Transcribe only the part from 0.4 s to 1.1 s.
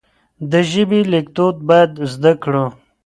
د ژبې